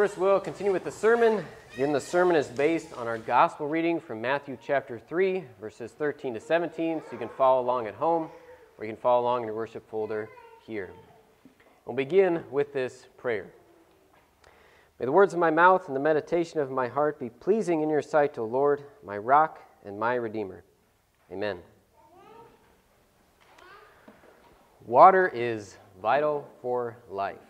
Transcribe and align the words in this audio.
Service 0.00 0.16
will 0.16 0.40
continue 0.40 0.72
with 0.72 0.84
the 0.84 0.90
sermon. 0.90 1.44
Again, 1.74 1.92
the 1.92 2.00
sermon 2.00 2.34
is 2.34 2.46
based 2.46 2.90
on 2.94 3.06
our 3.06 3.18
gospel 3.18 3.68
reading 3.68 4.00
from 4.00 4.18
Matthew 4.22 4.56
chapter 4.66 4.98
3, 4.98 5.44
verses 5.60 5.92
13 5.92 6.32
to 6.32 6.40
17, 6.40 7.00
so 7.00 7.06
you 7.12 7.18
can 7.18 7.28
follow 7.28 7.60
along 7.60 7.86
at 7.86 7.92
home 7.92 8.30
or 8.78 8.86
you 8.86 8.90
can 8.90 8.96
follow 8.96 9.20
along 9.20 9.42
in 9.42 9.48
your 9.48 9.54
worship 9.54 9.86
folder 9.90 10.30
here. 10.66 10.88
We'll 11.84 11.96
begin 11.96 12.42
with 12.50 12.72
this 12.72 13.08
prayer. 13.18 13.48
May 14.98 15.04
the 15.04 15.12
words 15.12 15.34
of 15.34 15.38
my 15.38 15.50
mouth 15.50 15.86
and 15.86 15.94
the 15.94 16.00
meditation 16.00 16.60
of 16.60 16.70
my 16.70 16.88
heart 16.88 17.20
be 17.20 17.28
pleasing 17.28 17.82
in 17.82 17.90
your 17.90 18.00
sight, 18.00 18.38
O 18.38 18.46
Lord, 18.46 18.82
my 19.04 19.18
rock 19.18 19.58
and 19.84 20.00
my 20.00 20.14
redeemer. 20.14 20.64
Amen. 21.30 21.58
Water 24.86 25.30
is 25.34 25.76
vital 26.00 26.48
for 26.62 26.96
life. 27.10 27.49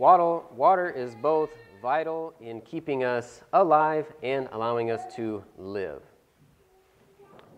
Water, 0.00 0.46
water 0.56 0.88
is 0.88 1.14
both 1.14 1.50
vital 1.82 2.32
in 2.40 2.62
keeping 2.62 3.04
us 3.04 3.42
alive 3.52 4.10
and 4.22 4.48
allowing 4.50 4.90
us 4.90 5.02
to 5.16 5.44
live. 5.58 6.00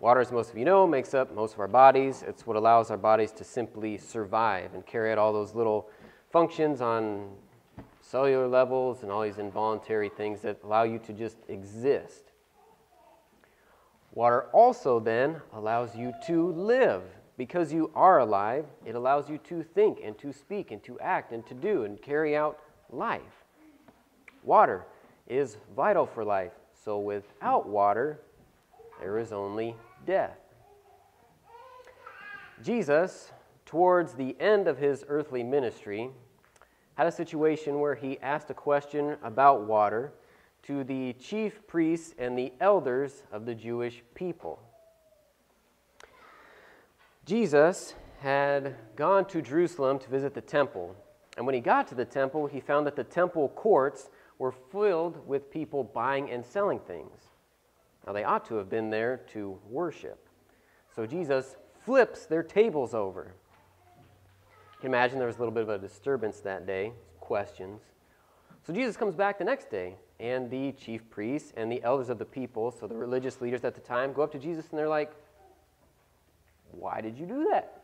Water, 0.00 0.18
as 0.18 0.32
most 0.32 0.50
of 0.50 0.58
you 0.58 0.64
know, 0.64 0.84
makes 0.84 1.14
up 1.14 1.32
most 1.36 1.54
of 1.54 1.60
our 1.60 1.68
bodies. 1.68 2.24
It's 2.26 2.44
what 2.44 2.56
allows 2.56 2.90
our 2.90 2.96
bodies 2.96 3.30
to 3.30 3.44
simply 3.44 3.96
survive 3.96 4.74
and 4.74 4.84
carry 4.84 5.12
out 5.12 5.18
all 5.18 5.32
those 5.32 5.54
little 5.54 5.88
functions 6.32 6.80
on 6.80 7.30
cellular 8.00 8.48
levels 8.48 9.04
and 9.04 9.12
all 9.12 9.22
these 9.22 9.38
involuntary 9.38 10.08
things 10.08 10.40
that 10.40 10.58
allow 10.64 10.82
you 10.82 10.98
to 10.98 11.12
just 11.12 11.36
exist. 11.46 12.32
Water 14.14 14.46
also 14.52 14.98
then 14.98 15.40
allows 15.52 15.94
you 15.94 16.12
to 16.26 16.50
live 16.54 17.04
because 17.42 17.72
you 17.72 17.90
are 17.96 18.20
alive, 18.20 18.64
it 18.86 18.94
allows 18.94 19.28
you 19.28 19.36
to 19.36 19.64
think 19.64 19.98
and 20.00 20.16
to 20.16 20.32
speak 20.32 20.70
and 20.70 20.80
to 20.84 20.96
act 21.00 21.32
and 21.32 21.44
to 21.44 21.54
do 21.54 21.82
and 21.82 22.00
carry 22.00 22.36
out 22.36 22.60
life. 22.88 23.42
Water 24.44 24.84
is 25.26 25.56
vital 25.74 26.06
for 26.06 26.24
life, 26.24 26.52
so 26.84 27.00
without 27.00 27.68
water, 27.68 28.20
there 29.00 29.18
is 29.18 29.32
only 29.32 29.74
death. 30.06 30.38
Jesus, 32.62 33.32
towards 33.66 34.14
the 34.14 34.36
end 34.38 34.68
of 34.68 34.78
his 34.78 35.04
earthly 35.08 35.42
ministry, 35.42 36.10
had 36.94 37.08
a 37.08 37.12
situation 37.12 37.80
where 37.80 37.96
he 37.96 38.20
asked 38.20 38.50
a 38.50 38.54
question 38.54 39.16
about 39.24 39.62
water 39.62 40.12
to 40.62 40.84
the 40.84 41.12
chief 41.14 41.66
priests 41.66 42.14
and 42.18 42.38
the 42.38 42.52
elders 42.60 43.24
of 43.32 43.46
the 43.46 43.54
Jewish 43.56 44.04
people. 44.14 44.60
Jesus 47.24 47.94
had 48.20 48.76
gone 48.96 49.24
to 49.26 49.40
Jerusalem 49.40 49.98
to 50.00 50.08
visit 50.08 50.34
the 50.34 50.40
temple. 50.40 50.96
And 51.36 51.46
when 51.46 51.54
he 51.54 51.60
got 51.60 51.86
to 51.88 51.94
the 51.94 52.04
temple, 52.04 52.46
he 52.46 52.60
found 52.60 52.86
that 52.86 52.96
the 52.96 53.04
temple 53.04 53.48
courts 53.50 54.10
were 54.38 54.52
filled 54.52 55.26
with 55.26 55.50
people 55.50 55.84
buying 55.84 56.30
and 56.30 56.44
selling 56.44 56.80
things. 56.80 57.30
Now, 58.06 58.12
they 58.12 58.24
ought 58.24 58.44
to 58.46 58.56
have 58.56 58.68
been 58.68 58.90
there 58.90 59.18
to 59.32 59.58
worship. 59.68 60.28
So 60.94 61.06
Jesus 61.06 61.56
flips 61.84 62.26
their 62.26 62.42
tables 62.42 62.94
over. 62.94 63.34
You 64.74 64.80
can 64.80 64.90
imagine 64.90 65.18
there 65.18 65.28
was 65.28 65.36
a 65.36 65.38
little 65.38 65.54
bit 65.54 65.62
of 65.62 65.68
a 65.68 65.78
disturbance 65.78 66.40
that 66.40 66.66
day, 66.66 66.92
questions. 67.20 67.82
So 68.66 68.72
Jesus 68.72 68.96
comes 68.96 69.14
back 69.14 69.38
the 69.38 69.44
next 69.44 69.70
day, 69.70 69.94
and 70.18 70.50
the 70.50 70.72
chief 70.72 71.08
priests 71.10 71.52
and 71.56 71.70
the 71.70 71.82
elders 71.82 72.08
of 72.08 72.18
the 72.18 72.24
people, 72.24 72.70
so 72.72 72.86
the 72.86 72.96
religious 72.96 73.40
leaders 73.40 73.64
at 73.64 73.74
the 73.74 73.80
time, 73.80 74.12
go 74.12 74.22
up 74.22 74.32
to 74.32 74.38
Jesus 74.38 74.66
and 74.70 74.78
they're 74.78 74.88
like, 74.88 75.12
why 76.72 77.00
did 77.00 77.18
you 77.18 77.26
do 77.26 77.48
that? 77.50 77.82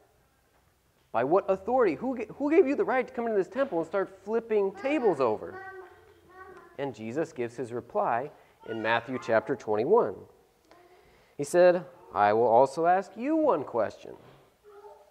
By 1.12 1.24
what 1.24 1.48
authority? 1.48 1.94
Who, 1.94 2.16
who 2.36 2.50
gave 2.50 2.66
you 2.66 2.76
the 2.76 2.84
right 2.84 3.06
to 3.06 3.12
come 3.12 3.26
into 3.26 3.38
this 3.38 3.48
temple 3.48 3.78
and 3.78 3.86
start 3.86 4.18
flipping 4.24 4.72
tables 4.82 5.20
over? 5.20 5.60
And 6.78 6.94
Jesus 6.94 7.32
gives 7.32 7.56
his 7.56 7.72
reply 7.72 8.30
in 8.68 8.82
Matthew 8.82 9.18
chapter 9.24 9.56
21. 9.56 10.14
He 11.36 11.44
said, 11.44 11.84
I 12.14 12.32
will 12.32 12.46
also 12.46 12.86
ask 12.86 13.12
you 13.16 13.36
one 13.36 13.64
question. 13.64 14.12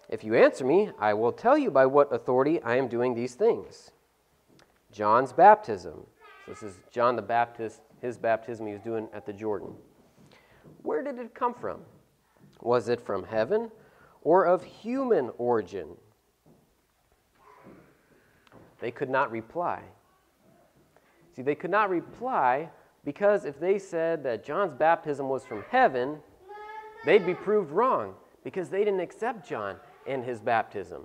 If 0.08 0.24
you 0.24 0.34
answer 0.34 0.64
me, 0.64 0.90
I 0.98 1.14
will 1.14 1.32
tell 1.32 1.58
you 1.58 1.70
by 1.70 1.86
what 1.86 2.12
authority 2.12 2.62
I 2.62 2.76
am 2.76 2.88
doing 2.88 3.14
these 3.14 3.34
things. 3.34 3.90
John's 4.90 5.32
baptism. 5.32 6.06
So 6.46 6.52
this 6.52 6.62
is 6.62 6.78
John 6.90 7.16
the 7.16 7.22
Baptist, 7.22 7.82
his 8.00 8.16
baptism 8.16 8.66
he 8.66 8.72
was 8.72 8.82
doing 8.82 9.08
at 9.12 9.26
the 9.26 9.32
Jordan. 9.32 9.74
Where 10.82 11.02
did 11.02 11.18
it 11.18 11.34
come 11.34 11.54
from? 11.54 11.80
Was 12.60 12.88
it 12.88 13.00
from 13.00 13.24
heaven 13.24 13.70
or 14.22 14.44
of 14.44 14.64
human 14.64 15.30
origin? 15.38 15.96
They 18.80 18.90
could 18.90 19.10
not 19.10 19.30
reply. 19.30 19.82
See, 21.34 21.42
they 21.42 21.54
could 21.54 21.70
not 21.70 21.90
reply 21.90 22.70
because 23.04 23.44
if 23.44 23.58
they 23.58 23.78
said 23.78 24.22
that 24.24 24.44
John's 24.44 24.74
baptism 24.74 25.28
was 25.28 25.44
from 25.44 25.64
heaven, 25.70 26.18
they'd 27.04 27.24
be 27.24 27.34
proved 27.34 27.70
wrong 27.70 28.14
because 28.44 28.68
they 28.68 28.84
didn't 28.84 29.00
accept 29.00 29.48
John 29.48 29.76
and 30.06 30.24
his 30.24 30.40
baptism. 30.40 31.04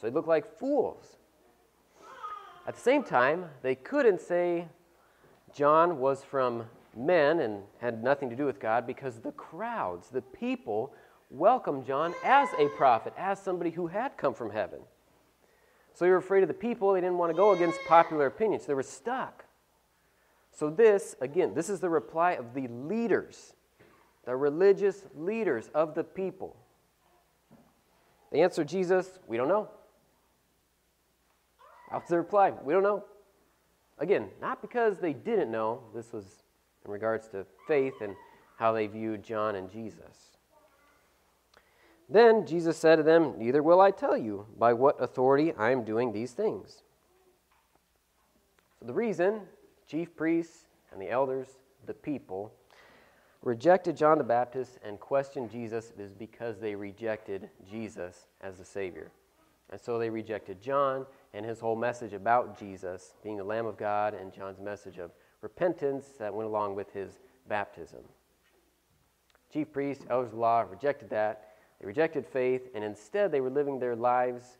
So 0.00 0.06
they 0.06 0.12
looked 0.12 0.28
like 0.28 0.58
fools. 0.58 1.16
At 2.66 2.74
the 2.74 2.80
same 2.80 3.02
time, 3.02 3.46
they 3.62 3.74
couldn't 3.74 4.20
say 4.20 4.68
John 5.54 5.98
was 5.98 6.22
from 6.22 6.64
men 6.96 7.40
and 7.40 7.62
had 7.80 8.02
nothing 8.02 8.30
to 8.30 8.36
do 8.36 8.44
with 8.44 8.60
God 8.60 8.86
because 8.86 9.20
the 9.20 9.32
crowds, 9.32 10.08
the 10.08 10.22
people, 10.22 10.94
welcomed 11.30 11.86
John 11.86 12.14
as 12.24 12.48
a 12.58 12.68
prophet, 12.68 13.14
as 13.16 13.40
somebody 13.40 13.70
who 13.70 13.86
had 13.86 14.16
come 14.16 14.34
from 14.34 14.50
heaven. 14.50 14.80
So 15.94 16.04
they 16.04 16.10
were 16.10 16.16
afraid 16.16 16.42
of 16.42 16.48
the 16.48 16.54
people. 16.54 16.92
They 16.92 17.00
didn't 17.00 17.18
want 17.18 17.30
to 17.30 17.36
go 17.36 17.52
against 17.52 17.78
popular 17.86 18.26
opinion, 18.26 18.60
so 18.60 18.66
they 18.68 18.74
were 18.74 18.82
stuck. 18.82 19.44
So, 20.54 20.68
this, 20.68 21.16
again, 21.20 21.54
this 21.54 21.70
is 21.70 21.80
the 21.80 21.88
reply 21.88 22.32
of 22.32 22.52
the 22.52 22.68
leaders, 22.68 23.54
the 24.26 24.36
religious 24.36 25.04
leaders 25.14 25.70
of 25.74 25.94
the 25.94 26.04
people. 26.04 26.56
They 28.30 28.42
answered 28.42 28.68
Jesus, 28.68 29.18
We 29.26 29.38
don't 29.38 29.48
know. 29.48 29.68
That 31.90 32.00
was 32.00 32.08
the 32.08 32.18
reply. 32.18 32.52
We 32.62 32.72
don't 32.72 32.82
know. 32.82 33.04
Again, 33.98 34.28
not 34.40 34.60
because 34.60 34.98
they 34.98 35.12
didn't 35.12 35.50
know, 35.50 35.82
this 35.94 36.12
was 36.12 36.41
in 36.84 36.90
regards 36.90 37.28
to 37.28 37.46
faith 37.66 37.94
and 38.00 38.16
how 38.56 38.72
they 38.72 38.86
viewed 38.86 39.22
John 39.22 39.54
and 39.54 39.70
Jesus. 39.70 40.36
Then 42.08 42.46
Jesus 42.46 42.76
said 42.76 42.96
to 42.96 43.02
them, 43.02 43.38
Neither 43.38 43.62
will 43.62 43.80
I 43.80 43.90
tell 43.90 44.16
you 44.16 44.46
by 44.58 44.72
what 44.72 45.02
authority 45.02 45.52
I 45.56 45.70
am 45.70 45.84
doing 45.84 46.12
these 46.12 46.32
things. 46.32 46.82
So 48.78 48.86
the 48.86 48.92
reason 48.92 49.42
chief 49.86 50.14
priests 50.16 50.66
and 50.92 51.00
the 51.00 51.10
elders, 51.10 51.48
the 51.86 51.94
people, 51.94 52.52
rejected 53.42 53.96
John 53.96 54.18
the 54.18 54.24
Baptist 54.24 54.78
and 54.84 55.00
questioned 55.00 55.50
Jesus 55.50 55.92
is 55.98 56.12
because 56.12 56.58
they 56.58 56.74
rejected 56.74 57.50
Jesus 57.68 58.26
as 58.40 58.58
the 58.58 58.64
Savior. 58.64 59.10
And 59.70 59.80
so 59.80 59.98
they 59.98 60.10
rejected 60.10 60.60
John 60.60 61.06
and 61.32 61.46
his 61.46 61.60
whole 61.60 61.76
message 61.76 62.12
about 62.12 62.58
Jesus 62.58 63.14
being 63.22 63.38
the 63.38 63.44
Lamb 63.44 63.66
of 63.66 63.76
God 63.76 64.14
and 64.14 64.32
John's 64.32 64.60
message 64.60 64.98
of 64.98 65.12
repentance 65.42 66.06
that 66.18 66.32
went 66.32 66.48
along 66.48 66.74
with 66.74 66.90
his 66.92 67.18
baptism. 67.48 68.00
Chief 69.52 69.70
priests, 69.70 70.06
elders 70.08 70.28
of 70.28 70.34
the 70.34 70.40
law 70.40 70.60
rejected 70.62 71.10
that. 71.10 71.50
They 71.78 71.86
rejected 71.86 72.26
faith, 72.26 72.70
and 72.74 72.82
instead 72.82 73.30
they 73.30 73.40
were 73.40 73.50
living 73.50 73.78
their 73.78 73.96
lives 73.96 74.56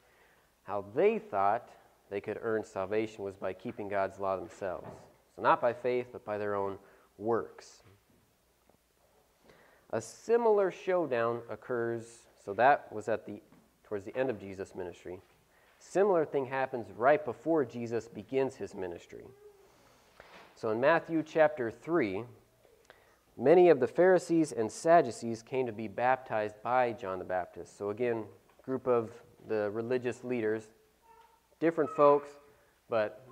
how 0.65 0.85
they 0.95 1.19
thought 1.19 1.71
they 2.11 2.21
could 2.21 2.39
earn 2.43 2.65
salvation 2.65 3.25
was 3.25 3.37
by 3.37 3.53
keeping 3.53 3.89
God's 3.89 4.19
law 4.21 4.37
themselves. 4.37 4.87
So, 5.35 5.41
not 5.41 5.63
by 5.63 5.73
faith, 5.73 6.09
but 6.13 6.25
by 6.25 6.37
their 6.37 6.55
own 6.55 6.79
works. 7.17 7.85
A 9.91 10.01
similar 10.01 10.71
showdown 10.71 11.41
occurs, 11.49 12.27
so 12.45 12.53
that 12.55 12.93
was 12.93 13.09
at 13.09 13.25
the 13.25 13.41
towards 13.85 14.05
the 14.05 14.17
end 14.17 14.31
of 14.31 14.41
Jesus' 14.41 14.75
ministry. 14.75 15.21
Similar 15.79 16.25
thing 16.25 16.47
happens 16.47 16.87
right 16.97 17.23
before 17.25 17.65
Jesus 17.65 18.09
begins 18.09 18.57
his 18.57 18.75
ministry. 18.75 19.25
So 20.63 20.71
in 20.71 20.81
Matthew 20.81 21.25
chapter 21.25 21.73
3, 21.73 22.23
many 23.37 23.69
of 23.69 23.81
the 23.81 23.87
Pharisees 23.89 24.53
and 24.53 24.71
Sadducees 24.71 25.43
came 25.43 25.67
to 25.67 25.73
be 25.73 25.89
baptized 25.89 26.55
by 26.63 26.93
John 26.93 27.19
the 27.19 27.25
Baptist. 27.25 27.77
So 27.77 27.91
again, 27.91 28.27
group 28.63 28.87
of 28.87 29.11
the 29.49 29.73
religious 29.73 30.23
leaders, 30.23 30.69
different 31.59 31.91
folks, 31.91 32.29
but 32.89 33.27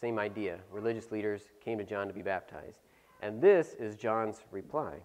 same 0.00 0.16
idea. 0.16 0.60
Religious 0.70 1.10
leaders 1.10 1.42
came 1.60 1.76
to 1.76 1.82
John 1.82 2.06
to 2.06 2.14
be 2.14 2.22
baptized. 2.22 2.78
And 3.20 3.42
this 3.42 3.74
is 3.74 3.96
John's 3.96 4.38
reply. 4.52 4.98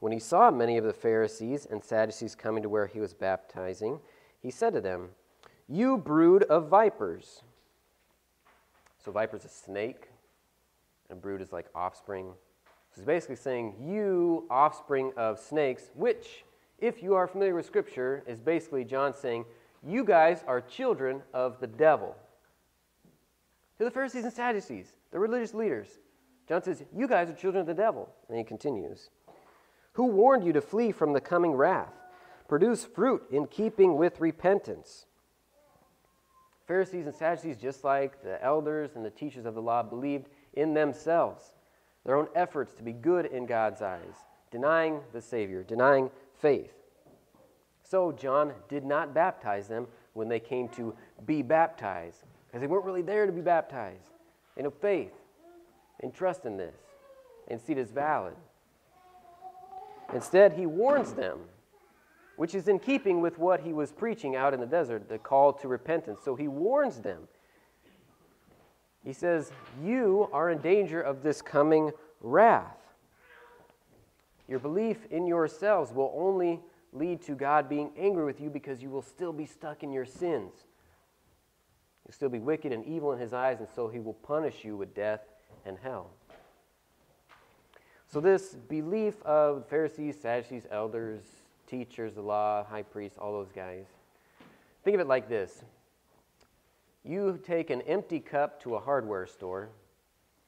When 0.00 0.12
he 0.12 0.18
saw 0.18 0.50
many 0.50 0.76
of 0.76 0.84
the 0.84 0.92
Pharisees 0.92 1.64
and 1.64 1.82
Sadducees 1.82 2.34
coming 2.34 2.62
to 2.64 2.68
where 2.68 2.86
he 2.86 3.00
was 3.00 3.14
baptizing, 3.14 3.98
he 4.42 4.50
said 4.50 4.74
to 4.74 4.82
them, 4.82 5.08
You 5.68 5.96
brood 5.96 6.42
of 6.42 6.68
vipers. 6.68 7.44
So 9.04 9.10
viper 9.10 9.36
is 9.36 9.44
a 9.44 9.48
snake, 9.48 10.08
and 11.10 11.20
brood 11.20 11.40
is 11.40 11.52
like 11.52 11.66
offspring. 11.74 12.32
So 12.90 13.00
he's 13.00 13.04
basically 13.04 13.36
saying, 13.36 13.74
you 13.80 14.46
offspring 14.50 15.12
of 15.16 15.38
snakes, 15.38 15.90
which, 15.94 16.44
if 16.78 17.02
you 17.02 17.14
are 17.14 17.26
familiar 17.26 17.54
with 17.54 17.66
Scripture, 17.66 18.22
is 18.26 18.38
basically 18.38 18.84
John 18.84 19.14
saying, 19.14 19.44
you 19.84 20.04
guys 20.04 20.44
are 20.46 20.60
children 20.60 21.22
of 21.34 21.58
the 21.58 21.66
devil. 21.66 22.14
to 23.78 23.84
the 23.84 23.90
Pharisees 23.90 24.24
and 24.24 24.32
Sadducees, 24.32 24.92
the 25.10 25.18
religious 25.18 25.54
leaders. 25.54 25.88
John 26.48 26.62
says, 26.62 26.84
You 26.94 27.08
guys 27.08 27.28
are 27.28 27.34
children 27.34 27.60
of 27.62 27.66
the 27.66 27.74
devil. 27.74 28.08
And 28.28 28.38
he 28.38 28.44
continues, 28.44 29.10
Who 29.92 30.06
warned 30.06 30.44
you 30.44 30.52
to 30.52 30.60
flee 30.60 30.92
from 30.92 31.12
the 31.12 31.20
coming 31.20 31.52
wrath? 31.52 31.94
Produce 32.48 32.84
fruit 32.84 33.22
in 33.30 33.46
keeping 33.46 33.96
with 33.96 34.20
repentance. 34.20 35.06
Pharisees 36.72 37.04
and 37.04 37.14
Sadducees, 37.14 37.58
just 37.58 37.84
like 37.84 38.22
the 38.22 38.42
elders 38.42 38.92
and 38.96 39.04
the 39.04 39.10
teachers 39.10 39.44
of 39.44 39.54
the 39.54 39.60
law, 39.60 39.82
believed 39.82 40.30
in 40.54 40.72
themselves, 40.72 41.52
their 42.06 42.16
own 42.16 42.28
efforts 42.34 42.72
to 42.76 42.82
be 42.82 42.94
good 42.94 43.26
in 43.26 43.44
God's 43.44 43.82
eyes, 43.82 44.14
denying 44.50 45.00
the 45.12 45.20
Savior, 45.20 45.62
denying 45.62 46.10
faith. 46.40 46.72
So 47.82 48.10
John 48.10 48.54
did 48.70 48.86
not 48.86 49.12
baptize 49.12 49.68
them 49.68 49.86
when 50.14 50.30
they 50.30 50.40
came 50.40 50.66
to 50.70 50.94
be 51.26 51.42
baptized, 51.42 52.24
because 52.46 52.62
they 52.62 52.66
weren't 52.66 52.86
really 52.86 53.02
there 53.02 53.26
to 53.26 53.32
be 53.32 53.42
baptized. 53.42 54.08
They 54.56 54.62
know 54.62 54.70
faith 54.70 55.12
and 56.00 56.14
trust 56.14 56.46
in 56.46 56.56
this 56.56 56.78
and 57.48 57.60
see 57.60 57.74
it 57.74 57.78
as 57.80 57.90
valid. 57.90 58.32
Instead, 60.14 60.54
he 60.54 60.64
warns 60.64 61.12
them, 61.12 61.40
which 62.42 62.56
is 62.56 62.66
in 62.66 62.80
keeping 62.80 63.20
with 63.20 63.38
what 63.38 63.60
he 63.60 63.72
was 63.72 63.92
preaching 63.92 64.34
out 64.34 64.52
in 64.52 64.58
the 64.58 64.66
desert, 64.66 65.08
the 65.08 65.16
call 65.16 65.52
to 65.52 65.68
repentance. 65.68 66.22
So 66.24 66.34
he 66.34 66.48
warns 66.48 66.98
them. 66.98 67.28
He 69.04 69.12
says, 69.12 69.52
You 69.80 70.28
are 70.32 70.50
in 70.50 70.58
danger 70.58 71.00
of 71.00 71.22
this 71.22 71.40
coming 71.40 71.92
wrath. 72.20 72.96
Your 74.48 74.58
belief 74.58 75.06
in 75.12 75.24
yourselves 75.24 75.92
will 75.92 76.12
only 76.16 76.58
lead 76.92 77.22
to 77.26 77.36
God 77.36 77.68
being 77.68 77.92
angry 77.96 78.24
with 78.24 78.40
you 78.40 78.50
because 78.50 78.82
you 78.82 78.90
will 78.90 79.02
still 79.02 79.32
be 79.32 79.46
stuck 79.46 79.84
in 79.84 79.92
your 79.92 80.04
sins. 80.04 80.52
You'll 82.04 82.12
still 82.12 82.28
be 82.28 82.40
wicked 82.40 82.72
and 82.72 82.84
evil 82.84 83.12
in 83.12 83.20
his 83.20 83.32
eyes, 83.32 83.60
and 83.60 83.68
so 83.72 83.86
he 83.86 84.00
will 84.00 84.14
punish 84.14 84.64
you 84.64 84.76
with 84.76 84.96
death 84.96 85.20
and 85.64 85.78
hell. 85.80 86.10
So, 88.08 88.18
this 88.18 88.56
belief 88.68 89.22
of 89.22 89.68
Pharisees, 89.68 90.20
Sadducees, 90.20 90.66
elders, 90.72 91.41
teachers, 91.72 92.12
the 92.12 92.20
law, 92.20 92.62
high 92.64 92.82
priests, 92.82 93.16
all 93.18 93.32
those 93.32 93.50
guys, 93.50 93.86
think 94.84 94.94
of 94.94 95.00
it 95.00 95.06
like 95.06 95.26
this 95.26 95.64
you 97.02 97.40
take 97.42 97.70
an 97.70 97.80
empty 97.82 98.20
cup 98.20 98.62
to 98.62 98.76
a 98.76 98.80
hardware 98.80 99.26
store, 99.26 99.70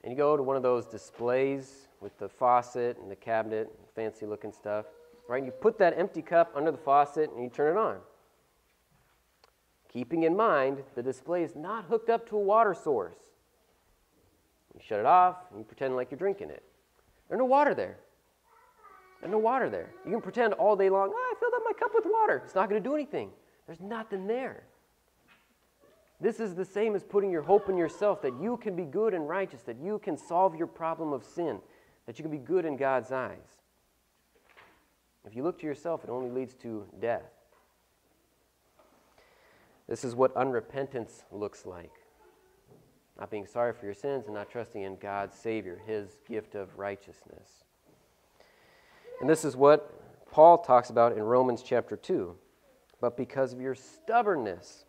and 0.03 0.13
you 0.13 0.17
go 0.17 0.37
to 0.37 0.43
one 0.43 0.55
of 0.55 0.63
those 0.63 0.87
displays 0.87 1.89
with 2.01 2.17
the 2.19 2.29
faucet 2.29 2.99
and 2.99 3.11
the 3.11 3.17
cabinet, 3.17 3.73
fancy 3.97 4.27
looking 4.27 4.53
stuff, 4.53 4.85
right? 5.27 5.39
And 5.39 5.47
you 5.47 5.53
put 5.53 5.79
that 5.79 5.99
empty 5.99 6.21
cup 6.21 6.53
under 6.55 6.71
the 6.71 6.79
faucet 6.79 7.31
and 7.33 7.43
you 7.43 7.49
turn 7.49 7.77
it 7.77 7.81
on. 7.81 7.97
Keeping 9.89 10.25
in 10.25 10.37
mind 10.37 10.83
the 10.95 11.03
display 11.03 11.43
is 11.43 11.57
not 11.57 11.87
hooked 11.87 12.11
up 12.11 12.29
to 12.29 12.37
a 12.37 12.41
water 12.41 12.75
source. 12.75 13.17
You 14.75 14.81
shut 14.87 15.01
it 15.01 15.07
off 15.07 15.37
and 15.51 15.61
you 15.61 15.65
pretend 15.65 15.97
like 15.97 16.11
you're 16.11 16.19
drinking 16.19 16.51
it. 16.51 16.63
There's 17.29 17.39
no 17.39 17.47
water 17.47 17.75
there. 17.75 17.97
No 19.29 19.39
water 19.39 19.71
there. 19.71 19.91
You 20.05 20.13
can 20.13 20.21
pretend 20.21 20.53
all 20.55 20.77
day 20.77 20.91
long, 20.91 21.11
oh, 21.13 21.33
I 21.33 21.39
filled 21.41 21.55
up 21.55 21.63
my 21.65 21.73
cup 21.73 21.93
with 21.95 22.05
water. 22.07 22.43
It's 22.45 22.55
not 22.55 22.69
going 22.69 22.83
to 22.83 22.89
do 22.89 22.95
anything. 22.95 23.31
There's 23.67 23.81
nothing 23.81 24.27
there. 24.27 24.65
This 26.21 26.41
is 26.41 26.55
the 26.55 26.65
same 26.65 26.95
as 26.95 27.03
putting 27.03 27.31
your 27.31 27.43
hope 27.43 27.69
in 27.69 27.77
yourself 27.77 28.23
that 28.23 28.41
you 28.41 28.57
can 28.59 28.77
be 28.77 28.85
good 28.85 29.15
and 29.15 29.29
righteous, 29.29 29.63
that 29.63 29.79
you 29.79 29.99
can 29.99 30.17
solve 30.17 30.55
your 30.55 30.67
problem 30.67 31.13
of 31.13 31.25
sin, 31.25 31.59
that 32.07 32.19
you 32.19 32.23
can 32.23 32.31
be 32.31 32.39
good 32.39 32.65
in 32.65 32.77
God's 32.77 33.13
eyes. 33.13 33.39
If 35.27 35.35
you 35.35 35.43
look 35.43 35.59
to 35.61 35.67
yourself, 35.67 36.05
it 36.05 36.11
only 36.11 36.31
leads 36.31 36.55
to 36.57 36.87
death. 37.01 37.23
This 39.89 40.05
is 40.05 40.15
what 40.15 40.35
unrepentance 40.35 41.25
looks 41.31 41.67
like 41.67 41.93
not 43.19 43.31
being 43.31 43.47
sorry 43.47 43.73
for 43.73 43.85
your 43.85 43.95
sins 43.95 44.27
and 44.27 44.35
not 44.35 44.51
trusting 44.51 44.83
in 44.83 44.97
God's 44.97 45.37
Savior, 45.37 45.81
His 45.87 46.19
gift 46.29 46.55
of 46.55 46.77
righteousness. 46.79 47.64
And 49.25 49.31
this 49.31 49.47
is 49.47 49.57
what 49.57 49.91
Paul 50.31 50.59
talks 50.59 50.91
about 50.91 51.17
in 51.17 51.23
Romans 51.23 51.63
chapter 51.63 51.97
2. 51.97 52.37
But 53.01 53.17
because 53.17 53.55
of 53.55 53.61
your 53.63 53.75
stubbornness 53.75 54.85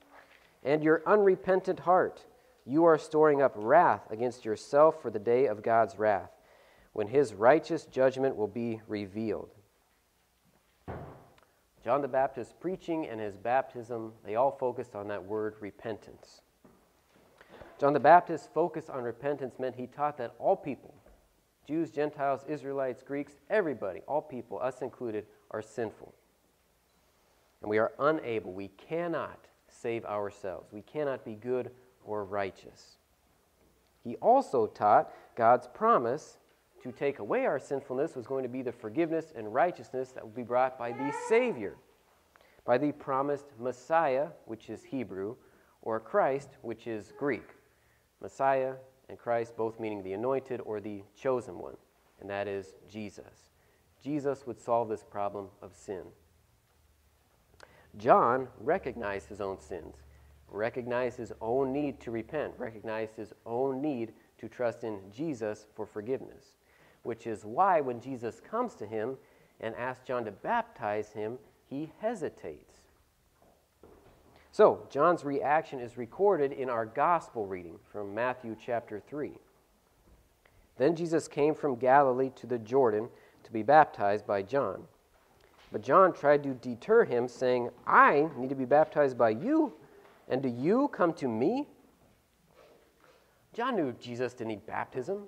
and 0.62 0.84
your 0.84 1.02
unrepentant 1.08 1.80
heart, 1.80 2.26
you 2.66 2.84
are 2.84 2.98
storing 2.98 3.42
up 3.42 3.54
wrath 3.56 4.12
against 4.12 4.44
yourself 4.44 5.02
for 5.02 5.10
the 5.10 5.20
day 5.20 5.46
of 5.46 5.64
God's 5.64 5.98
wrath, 5.98 6.32
when 6.92 7.08
His 7.08 7.34
righteous 7.34 7.86
judgment 7.86 8.36
will 8.36 8.50
be 8.50 8.82
revealed. 8.90 9.52
John 11.82 12.02
the 12.02 12.10
Baptist's 12.10 12.54
preaching 12.60 13.08
and 13.08 13.22
his 13.22 13.38
baptism, 13.38 14.12
they 14.26 14.36
all 14.36 14.52
focused 14.52 14.96
on 14.96 15.08
that 15.08 15.24
word 15.24 15.56
repentance. 15.62 16.42
John 17.80 17.94
the 17.94 18.02
Baptist's 18.02 18.50
focus 18.54 18.90
on 18.90 19.02
repentance 19.02 19.60
meant 19.60 19.78
he 19.78 19.88
taught 19.88 20.18
that 20.18 20.36
all 20.40 20.58
people, 20.58 20.94
Jews, 21.68 21.90
Gentiles, 21.90 22.46
Israelites, 22.48 23.04
Greeks, 23.04 23.34
everybody, 23.50 24.02
all 24.08 24.22
people, 24.22 24.60
us 24.60 24.82
included, 24.82 25.26
are 25.52 25.62
sinful. 25.62 26.14
And 27.62 27.70
we 27.70 27.78
are 27.78 27.94
unable, 28.00 28.54
we 28.54 28.68
cannot 28.70 29.48
save 29.68 30.06
ourselves. 30.06 30.72
We 30.72 30.82
cannot 30.82 31.26
be 31.26 31.34
good 31.34 31.72
or 32.04 32.24
righteous. 32.24 32.98
He 34.04 34.16
also 34.18 34.68
taught 34.68 35.12
God's 35.36 35.68
promise 35.68 36.38
to 36.84 36.92
take 36.92 37.18
away 37.18 37.46
our 37.46 37.58
sinfulness 37.58 38.16
was 38.16 38.28
going 38.28 38.44
to 38.44 38.50
be 38.50 38.62
the 38.62 38.72
forgiveness 38.72 39.34
and 39.36 39.52
righteousness 39.52 40.10
that 40.12 40.24
would 40.24 40.36
be 40.36 40.44
brought 40.44 40.78
by 40.78 40.92
the 40.92 41.12
Savior, 41.28 41.76
by 42.64 42.78
the 42.78 42.92
promised 42.92 43.48
Messiah, 43.60 44.28
which 44.46 44.70
is 44.70 44.84
Hebrew, 44.84 45.36
or 45.82 46.00
Christ, 46.00 46.50
which 46.62 46.86
is 46.86 47.12
Greek. 47.18 47.50
Messiah 48.22 48.76
and 49.10 49.18
Christ, 49.18 49.56
both 49.56 49.80
meaning 49.80 50.04
the 50.04 50.14
anointed 50.14 50.62
or 50.62 50.80
the 50.80 51.04
chosen 51.16 51.60
one, 51.60 51.78
and 52.20 52.30
that 52.30 52.48
is 52.48 52.74
Jesus. 52.90 53.50
Jesus 54.04 54.46
would 54.46 54.60
solve 54.60 54.90
this 54.90 55.04
problem 55.04 55.48
of 55.62 55.74
sin. 55.76 56.04
John 57.98 58.48
recognized 58.60 59.30
his 59.30 59.42
own 59.42 59.60
sins, 59.60 59.96
recognized 60.50 61.18
his 61.18 61.34
own 61.42 61.72
need 61.72 62.00
to 62.02 62.12
repent, 62.12 62.54
recognized 62.58 63.16
his 63.16 63.34
own 63.46 63.82
need 63.82 64.14
to 64.38 64.50
trust 64.50 64.84
in 64.84 65.00
Jesus 65.12 65.66
for 65.76 65.86
forgiveness 65.86 66.56
which 67.06 67.28
is 67.28 67.46
why 67.46 67.80
when 67.80 68.02
Jesus 68.02 68.42
comes 68.42 68.74
to 68.76 68.86
him 68.86 69.16
and 69.62 69.76
asks 69.76 70.06
John 70.06 70.26
to 70.26 70.32
baptize 70.32 71.14
him, 71.14 71.38
he 71.70 71.92
hesitates. 72.00 72.75
So, 74.56 74.88
John's 74.90 75.26
reaction 75.26 75.82
is 75.82 75.98
recorded 75.98 76.54
in 76.54 76.70
our 76.70 76.86
gospel 76.86 77.46
reading 77.46 77.78
from 77.92 78.16
Matthew 78.16 78.56
chapter 78.58 79.02
3. 79.02 79.34
Then 80.78 80.96
Jesus 80.96 81.28
came 81.28 81.54
from 81.54 81.76
Galilee 81.76 82.32
to 82.38 82.48
the 82.48 82.58
Jordan 82.58 83.10
to 83.44 83.52
be 83.52 83.64
baptized 83.64 84.26
by 84.26 84.44
John. 84.44 84.86
But 85.74 85.82
John 85.82 86.14
tried 86.14 86.42
to 86.44 86.54
deter 86.54 87.04
him, 87.04 87.28
saying, 87.28 87.70
I 87.86 88.30
need 88.38 88.48
to 88.48 88.56
be 88.56 88.64
baptized 88.64 89.18
by 89.18 89.32
you, 89.32 89.74
and 90.30 90.42
do 90.42 90.48
you 90.48 90.88
come 90.88 91.12
to 91.16 91.28
me? 91.28 91.68
John 93.52 93.76
knew 93.76 93.92
Jesus 94.00 94.34
didn't 94.34 94.52
need 94.52 94.66
baptism. 94.66 95.24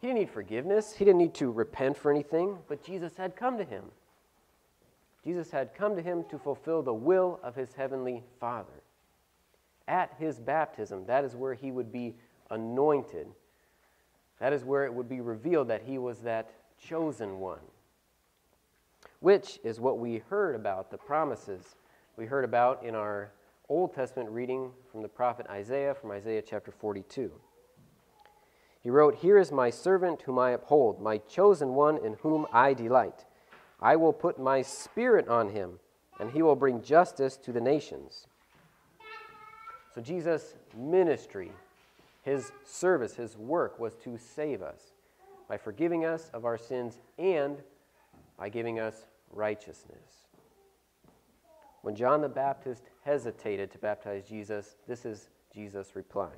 He 0.00 0.08
didn't 0.08 0.18
need 0.18 0.30
forgiveness, 0.30 0.92
he 0.92 1.04
didn't 1.04 1.18
need 1.18 1.34
to 1.34 1.52
repent 1.52 1.96
for 1.96 2.10
anything, 2.10 2.58
but 2.66 2.82
Jesus 2.82 3.16
had 3.16 3.36
come 3.36 3.56
to 3.58 3.64
him. 3.64 3.84
Jesus 5.24 5.50
had 5.50 5.74
come 5.74 5.96
to 5.96 6.02
him 6.02 6.24
to 6.30 6.38
fulfill 6.38 6.82
the 6.82 6.92
will 6.92 7.40
of 7.42 7.56
his 7.56 7.72
heavenly 7.72 8.22
Father. 8.38 8.82
At 9.88 10.14
his 10.18 10.38
baptism, 10.38 11.06
that 11.06 11.24
is 11.24 11.34
where 11.34 11.54
he 11.54 11.72
would 11.72 11.90
be 11.90 12.14
anointed. 12.50 13.26
That 14.38 14.52
is 14.52 14.64
where 14.64 14.84
it 14.84 14.92
would 14.92 15.08
be 15.08 15.20
revealed 15.20 15.68
that 15.68 15.82
he 15.86 15.98
was 15.98 16.20
that 16.20 16.50
chosen 16.78 17.38
one, 17.38 17.60
which 19.20 19.58
is 19.64 19.80
what 19.80 19.98
we 19.98 20.18
heard 20.28 20.54
about, 20.54 20.90
the 20.90 20.98
promises 20.98 21.76
we 22.16 22.26
heard 22.26 22.44
about 22.44 22.84
in 22.84 22.94
our 22.94 23.30
Old 23.68 23.94
Testament 23.94 24.28
reading 24.30 24.70
from 24.92 25.02
the 25.02 25.08
prophet 25.08 25.46
Isaiah, 25.48 25.94
from 25.94 26.10
Isaiah 26.10 26.42
chapter 26.42 26.70
42. 26.70 27.32
He 28.82 28.90
wrote, 28.90 29.16
Here 29.16 29.38
is 29.38 29.50
my 29.50 29.70
servant 29.70 30.22
whom 30.22 30.38
I 30.38 30.50
uphold, 30.50 31.00
my 31.00 31.16
chosen 31.16 31.70
one 31.70 31.96
in 31.96 32.14
whom 32.20 32.46
I 32.52 32.74
delight. 32.74 33.24
I 33.84 33.96
will 33.96 34.14
put 34.14 34.40
my 34.40 34.62
spirit 34.62 35.28
on 35.28 35.50
him, 35.50 35.78
and 36.18 36.30
he 36.30 36.40
will 36.40 36.56
bring 36.56 36.80
justice 36.80 37.36
to 37.36 37.52
the 37.52 37.60
nations. 37.60 38.26
So, 39.94 40.00
Jesus' 40.00 40.54
ministry, 40.74 41.52
his 42.22 42.50
service, 42.64 43.14
his 43.14 43.36
work 43.36 43.78
was 43.78 43.94
to 43.96 44.16
save 44.16 44.62
us 44.62 44.94
by 45.50 45.58
forgiving 45.58 46.06
us 46.06 46.30
of 46.32 46.46
our 46.46 46.56
sins 46.56 46.98
and 47.18 47.58
by 48.38 48.48
giving 48.48 48.80
us 48.80 49.04
righteousness. 49.30 50.28
When 51.82 51.94
John 51.94 52.22
the 52.22 52.28
Baptist 52.30 52.84
hesitated 53.04 53.70
to 53.72 53.78
baptize 53.78 54.26
Jesus, 54.26 54.76
this 54.88 55.04
is 55.04 55.28
Jesus' 55.52 55.94
reply. 55.94 56.30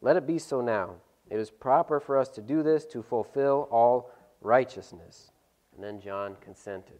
Let 0.00 0.14
it 0.14 0.24
be 0.24 0.38
so 0.38 0.60
now. 0.60 0.94
It 1.28 1.40
is 1.40 1.50
proper 1.50 1.98
for 1.98 2.16
us 2.16 2.28
to 2.28 2.40
do 2.40 2.62
this 2.62 2.86
to 2.86 3.02
fulfill 3.02 3.66
all 3.72 4.12
righteousness. 4.40 5.32
And 5.76 5.84
then 5.84 6.00
John 6.00 6.36
consented. 6.40 6.98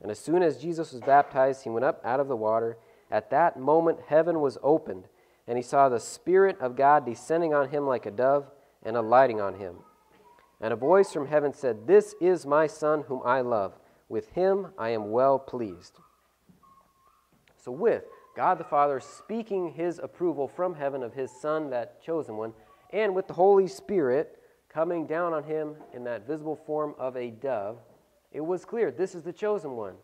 And 0.00 0.10
as 0.10 0.18
soon 0.18 0.42
as 0.42 0.60
Jesus 0.60 0.92
was 0.92 1.00
baptized, 1.00 1.62
he 1.62 1.70
went 1.70 1.84
up 1.84 2.00
out 2.04 2.18
of 2.18 2.26
the 2.26 2.36
water. 2.36 2.76
At 3.10 3.30
that 3.30 3.58
moment, 3.58 4.00
heaven 4.08 4.40
was 4.40 4.58
opened, 4.62 5.04
and 5.46 5.56
he 5.56 5.62
saw 5.62 5.88
the 5.88 6.00
Spirit 6.00 6.58
of 6.60 6.76
God 6.76 7.06
descending 7.06 7.54
on 7.54 7.68
him 7.68 7.86
like 7.86 8.04
a 8.04 8.10
dove 8.10 8.50
and 8.82 8.96
alighting 8.96 9.40
on 9.40 9.54
him. 9.54 9.76
And 10.60 10.72
a 10.72 10.76
voice 10.76 11.12
from 11.12 11.28
heaven 11.28 11.52
said, 11.52 11.86
This 11.86 12.16
is 12.20 12.46
my 12.46 12.66
Son 12.66 13.04
whom 13.06 13.22
I 13.24 13.40
love. 13.42 13.74
With 14.08 14.30
him 14.30 14.68
I 14.76 14.90
am 14.90 15.12
well 15.12 15.38
pleased. 15.38 15.98
So, 17.56 17.70
with 17.70 18.02
God 18.36 18.58
the 18.58 18.64
Father 18.64 18.98
speaking 18.98 19.72
his 19.72 20.00
approval 20.00 20.48
from 20.48 20.74
heaven 20.74 21.02
of 21.02 21.14
his 21.14 21.30
Son, 21.30 21.70
that 21.70 22.02
chosen 22.02 22.36
one, 22.36 22.54
and 22.92 23.14
with 23.14 23.28
the 23.28 23.34
Holy 23.34 23.68
Spirit 23.68 24.38
coming 24.72 25.06
down 25.06 25.32
on 25.32 25.44
him 25.44 25.74
in 25.92 26.04
that 26.04 26.26
visible 26.26 26.56
form 26.56 26.94
of 26.98 27.16
a 27.16 27.30
dove, 27.30 27.78
it 28.32 28.40
was 28.40 28.64
clear 28.64 28.90
this 28.90 29.14
is 29.14 29.22
the 29.22 29.32
chosen 29.32 29.72
one. 29.72 29.94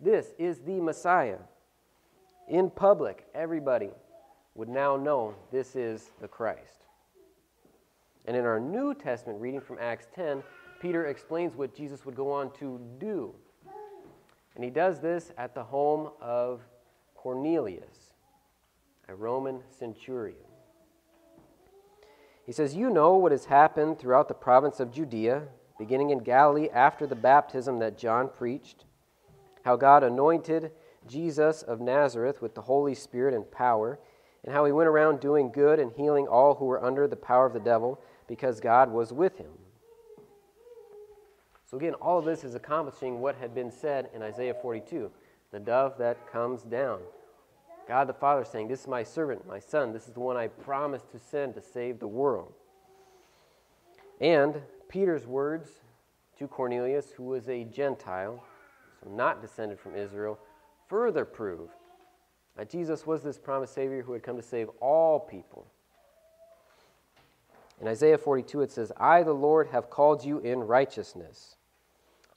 This 0.00 0.32
is 0.38 0.60
the 0.60 0.80
Messiah. 0.80 1.38
In 2.48 2.70
public, 2.70 3.26
everybody 3.34 3.90
would 4.54 4.68
now 4.68 4.96
know 4.96 5.34
this 5.50 5.74
is 5.74 6.10
the 6.20 6.28
Christ. 6.28 6.86
And 8.26 8.36
in 8.36 8.44
our 8.44 8.60
New 8.60 8.94
Testament 8.94 9.40
reading 9.40 9.60
from 9.60 9.78
Acts 9.80 10.06
10, 10.14 10.42
Peter 10.80 11.06
explains 11.06 11.54
what 11.56 11.74
Jesus 11.74 12.04
would 12.04 12.14
go 12.14 12.30
on 12.30 12.50
to 12.58 12.80
do. 12.98 13.34
And 14.54 14.62
he 14.62 14.70
does 14.70 15.00
this 15.00 15.32
at 15.36 15.54
the 15.54 15.64
home 15.64 16.10
of 16.20 16.60
Cornelius, 17.14 18.12
a 19.08 19.14
Roman 19.14 19.60
centurion. 19.78 20.36
He 22.46 22.52
says, 22.52 22.74
You 22.74 22.90
know 22.90 23.16
what 23.16 23.32
has 23.32 23.46
happened 23.46 23.98
throughout 23.98 24.28
the 24.28 24.34
province 24.34 24.80
of 24.80 24.92
Judea, 24.92 25.44
beginning 25.78 26.10
in 26.10 26.18
Galilee 26.18 26.68
after 26.72 27.06
the 27.06 27.14
baptism 27.14 27.78
that 27.78 27.98
John 27.98 28.28
preached, 28.28 28.84
how 29.64 29.76
God 29.76 30.02
anointed 30.02 30.70
Jesus 31.08 31.62
of 31.62 31.80
Nazareth 31.80 32.42
with 32.42 32.54
the 32.54 32.62
Holy 32.62 32.94
Spirit 32.94 33.34
and 33.34 33.50
power, 33.50 33.98
and 34.44 34.52
how 34.52 34.64
he 34.64 34.72
went 34.72 34.88
around 34.88 35.20
doing 35.20 35.50
good 35.50 35.78
and 35.78 35.92
healing 35.92 36.26
all 36.26 36.54
who 36.54 36.66
were 36.66 36.84
under 36.84 37.08
the 37.08 37.16
power 37.16 37.46
of 37.46 37.54
the 37.54 37.60
devil, 37.60 38.00
because 38.28 38.60
God 38.60 38.90
was 38.90 39.12
with 39.12 39.38
him. 39.38 39.50
So, 41.64 41.78
again, 41.78 41.94
all 41.94 42.18
of 42.18 42.24
this 42.24 42.44
is 42.44 42.54
accomplishing 42.54 43.20
what 43.20 43.36
had 43.36 43.54
been 43.54 43.70
said 43.70 44.10
in 44.14 44.22
Isaiah 44.22 44.54
42 44.54 45.10
the 45.50 45.60
dove 45.60 45.96
that 45.98 46.30
comes 46.32 46.62
down. 46.62 46.98
God 47.86 48.08
the 48.08 48.14
Father 48.14 48.44
saying, 48.44 48.68
This 48.68 48.80
is 48.80 48.88
my 48.88 49.02
servant, 49.02 49.46
my 49.46 49.58
son. 49.58 49.92
This 49.92 50.06
is 50.06 50.14
the 50.14 50.20
one 50.20 50.36
I 50.36 50.48
promised 50.48 51.10
to 51.12 51.18
send 51.18 51.54
to 51.54 51.62
save 51.62 51.98
the 51.98 52.06
world. 52.06 52.52
And 54.20 54.60
Peter's 54.88 55.26
words 55.26 55.70
to 56.38 56.48
Cornelius, 56.48 57.10
who 57.10 57.24
was 57.24 57.48
a 57.48 57.64
Gentile, 57.64 58.42
so 59.02 59.10
not 59.10 59.42
descended 59.42 59.78
from 59.78 59.96
Israel, 59.96 60.38
further 60.88 61.24
prove 61.24 61.70
that 62.56 62.70
Jesus 62.70 63.06
was 63.06 63.22
this 63.22 63.38
promised 63.38 63.74
Savior 63.74 64.02
who 64.02 64.12
had 64.12 64.22
come 64.22 64.36
to 64.36 64.42
save 64.42 64.68
all 64.80 65.18
people. 65.18 65.66
In 67.80 67.88
Isaiah 67.88 68.18
42, 68.18 68.62
it 68.62 68.70
says, 68.70 68.92
I, 68.96 69.22
the 69.22 69.32
Lord, 69.32 69.68
have 69.68 69.90
called 69.90 70.24
you 70.24 70.38
in 70.38 70.60
righteousness. 70.60 71.56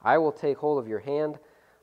I 0.01 0.17
will 0.17 0.31
take 0.31 0.57
hold 0.57 0.79
of 0.79 0.87
your 0.87 0.99
hand. 0.99 1.37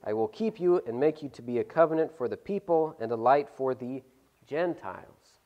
I 0.04 0.12
will 0.12 0.28
keep 0.28 0.60
you 0.60 0.82
and 0.86 1.00
make 1.00 1.22
you 1.22 1.30
to 1.30 1.42
be 1.42 1.58
a 1.58 1.64
covenant 1.64 2.16
for 2.16 2.28
the 2.28 2.36
people 2.36 2.94
and 3.00 3.10
a 3.10 3.16
light 3.16 3.48
for 3.48 3.74
the 3.74 4.02
Gentiles, 4.46 5.38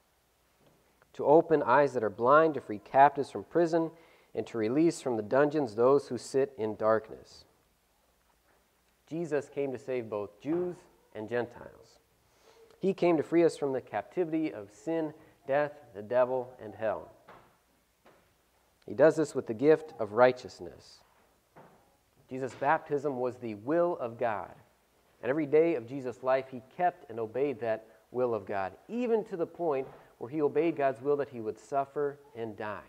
to 1.12 1.24
open 1.24 1.62
eyes 1.62 1.92
that 1.92 2.02
are 2.02 2.10
blind, 2.10 2.54
to 2.54 2.60
free 2.60 2.80
captives 2.80 3.30
from 3.30 3.44
prison, 3.44 3.92
and 4.34 4.46
to 4.48 4.58
release 4.58 5.00
from 5.00 5.16
the 5.16 5.22
dungeons 5.22 5.74
those 5.74 6.08
who 6.08 6.18
sit 6.18 6.52
in 6.58 6.74
darkness. 6.74 7.44
Jesus 9.08 9.48
came 9.48 9.72
to 9.72 9.78
save 9.78 10.10
both 10.10 10.40
Jews 10.40 10.76
and 11.14 11.28
Gentiles. 11.28 12.00
He 12.80 12.92
came 12.92 13.16
to 13.16 13.22
free 13.22 13.44
us 13.44 13.56
from 13.56 13.72
the 13.72 13.80
captivity 13.80 14.52
of 14.52 14.70
sin, 14.70 15.14
death, 15.46 15.72
the 15.94 16.02
devil, 16.02 16.52
and 16.62 16.74
hell. 16.74 17.10
He 18.86 18.94
does 18.94 19.16
this 19.16 19.34
with 19.34 19.46
the 19.46 19.54
gift 19.54 19.94
of 19.98 20.12
righteousness. 20.12 21.00
Jesus' 22.28 22.54
baptism 22.54 23.18
was 23.18 23.36
the 23.36 23.54
will 23.54 23.96
of 23.98 24.18
God. 24.18 24.54
And 25.22 25.30
every 25.30 25.46
day 25.46 25.74
of 25.74 25.86
Jesus' 25.86 26.22
life, 26.22 26.46
he 26.50 26.62
kept 26.76 27.10
and 27.10 27.18
obeyed 27.18 27.60
that 27.60 27.86
will 28.10 28.34
of 28.34 28.46
God, 28.46 28.72
even 28.88 29.24
to 29.24 29.36
the 29.36 29.46
point 29.46 29.86
where 30.18 30.30
he 30.30 30.42
obeyed 30.42 30.76
God's 30.76 31.00
will 31.00 31.16
that 31.16 31.28
he 31.28 31.40
would 31.40 31.58
suffer 31.58 32.18
and 32.36 32.56
die. 32.56 32.80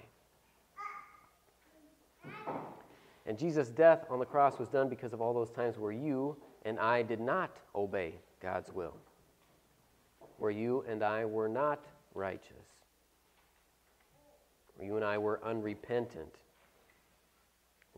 And 3.26 3.38
Jesus' 3.38 3.70
death 3.70 4.06
on 4.10 4.20
the 4.20 4.26
cross 4.26 4.58
was 4.58 4.70
done 4.70 4.90
because 4.90 5.14
of 5.14 5.22
all 5.22 5.34
those 5.34 5.52
times 5.52 5.78
where 5.78 5.92
you 5.92 6.36
and 6.64 6.80
I 6.80 7.04
did 7.04 7.20
not 7.20 7.58
obey 7.76 8.16
God's 8.42 8.72
will, 8.72 8.96
where 10.38 10.52
you 10.52 10.84
and 10.88 11.04
I 11.04 11.26
were 11.26 11.48
not 11.48 11.86
righteous, 12.14 12.66
where 14.76 14.88
you 14.88 14.96
and 14.96 15.06
I 15.06 15.18
were 15.18 15.40
unrepentant 15.44 16.36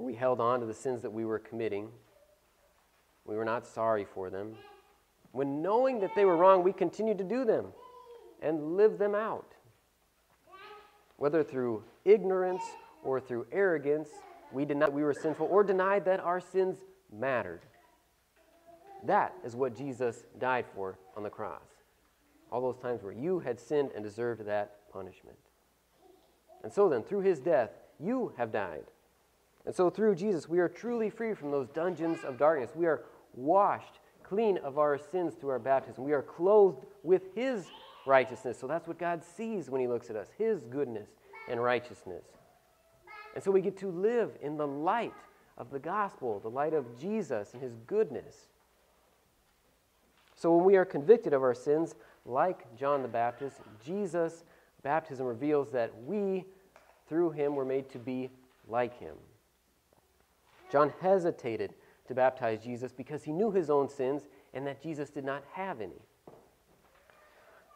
we 0.02 0.16
held 0.16 0.40
on 0.40 0.60
to 0.60 0.66
the 0.66 0.74
sins 0.74 1.02
that 1.02 1.12
we 1.12 1.26
were 1.26 1.40
committing. 1.40 1.90
We 3.26 3.36
were 3.36 3.46
not 3.46 3.66
sorry 3.66 4.06
for 4.06 4.30
them. 4.30 4.56
When 5.32 5.62
knowing 5.62 6.00
that 6.02 6.16
they 6.16 6.26
were 6.26 6.36
wrong, 6.36 6.64
we 6.64 6.74
continued 6.74 7.18
to 7.20 7.24
do 7.24 7.46
them 7.46 7.68
and 8.42 8.76
live 8.76 8.98
them 8.98 9.16
out. 9.16 9.54
Whether 11.18 11.44
through 11.44 11.84
ignorance 12.04 12.64
or 13.04 13.20
through 13.20 13.48
arrogance, 13.52 14.10
we 14.52 14.66
denied 14.66 14.94
we 14.94 15.04
were 15.04 15.14
sinful 15.14 15.48
or 15.50 15.64
denied 15.64 16.06
that 16.06 16.20
our 16.20 16.42
sins 16.42 16.80
mattered. 17.12 17.62
That 19.04 19.34
is 19.44 19.56
what 19.56 19.76
Jesus 19.76 20.24
died 20.40 20.66
for 20.76 21.00
on 21.16 21.24
the 21.24 21.30
cross. 21.30 21.62
All 22.52 22.62
those 22.62 22.78
times 22.78 23.02
where 23.02 23.14
you 23.14 23.40
had 23.40 23.60
sinned 23.60 23.92
and 23.96 24.04
deserved 24.04 24.46
that 24.46 24.92
punishment. 24.92 25.38
And 26.64 26.72
so 26.72 26.90
then, 26.90 27.02
through 27.02 27.22
his 27.22 27.40
death, 27.40 27.72
you 28.00 28.34
have 28.38 28.52
died. 28.52 28.84
And 29.66 29.76
so 29.76 29.90
through 29.90 30.16
Jesus, 30.16 30.50
we 30.50 30.60
are 30.60 30.70
truly 30.70 31.10
free 31.10 31.34
from 31.34 31.52
those 31.52 31.70
dungeons 31.70 32.24
of 32.24 32.38
darkness. 32.38 32.72
We 32.76 32.86
are 32.86 33.04
washed 33.34 34.00
clean 34.32 34.58
of 34.60 34.78
our 34.78 34.98
sins 34.98 35.34
through 35.34 35.50
our 35.50 35.60
baptism. 35.60 36.06
We 36.06 36.14
are 36.14 36.22
clothed 36.22 36.86
with 37.04 37.24
His 37.36 37.66
righteousness. 38.06 38.58
So 38.58 38.66
that's 38.66 38.88
what 38.88 38.98
God 38.98 39.24
sees 39.26 39.70
when 39.70 39.82
He 39.82 39.88
looks 39.88 40.10
at 40.10 40.16
us 40.16 40.30
His 40.38 40.62
goodness 40.62 41.10
and 41.50 41.62
righteousness. 41.62 42.24
And 43.36 43.44
so 43.44 43.52
we 43.52 43.60
get 43.60 43.78
to 43.80 43.90
live 43.90 44.32
in 44.42 44.56
the 44.56 44.66
light 44.66 45.14
of 45.58 45.70
the 45.70 45.80
gospel, 45.80 46.40
the 46.40 46.50
light 46.50 46.74
of 46.74 46.98
Jesus 46.98 47.54
and 47.54 47.62
His 47.62 47.76
goodness. 47.88 48.48
So 50.36 50.56
when 50.56 50.66
we 50.66 50.78
are 50.78 50.86
convicted 50.86 51.34
of 51.34 51.44
our 51.44 51.54
sins, 51.54 51.96
like 52.26 52.74
John 52.78 53.02
the 53.02 53.10
Baptist, 53.10 53.58
Jesus' 53.86 54.46
baptism 54.82 55.26
reveals 55.26 55.72
that 55.72 55.92
we, 56.06 56.46
through 57.10 57.32
Him, 57.32 57.56
were 57.56 57.66
made 57.66 57.90
to 57.90 58.00
be 58.00 58.30
like 58.70 58.98
Him. 58.98 59.16
John 60.72 60.94
hesitated 61.02 61.74
to 62.08 62.16
baptize 62.16 62.64
Jesus 62.64 62.92
because 62.92 63.24
he 63.24 63.32
knew 63.32 63.52
his 63.52 63.70
own 63.70 63.90
sins 63.90 64.24
and 64.54 64.66
that 64.68 64.82
Jesus 64.82 65.10
did 65.10 65.26
not 65.26 65.44
have 65.54 65.82
any. 65.82 66.02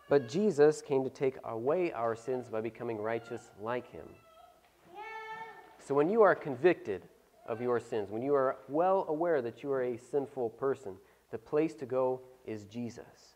But 0.07 0.29
Jesus 0.29 0.81
came 0.81 1.03
to 1.03 1.09
take 1.09 1.37
away 1.43 1.91
our 1.91 2.15
sins 2.15 2.47
by 2.47 2.61
becoming 2.61 2.97
righteous 2.97 3.51
like 3.61 3.91
him. 3.91 4.05
So 5.79 5.93
when 5.93 6.09
you 6.09 6.21
are 6.21 6.35
convicted 6.35 7.03
of 7.47 7.61
your 7.61 7.79
sins, 7.79 8.09
when 8.09 8.21
you 8.21 8.33
are 8.33 8.57
well 8.67 9.05
aware 9.07 9.41
that 9.41 9.61
you 9.61 9.71
are 9.71 9.83
a 9.83 9.97
sinful 9.97 10.49
person, 10.51 10.95
the 11.31 11.37
place 11.37 11.73
to 11.75 11.85
go 11.85 12.21
is 12.45 12.65
Jesus. 12.65 13.35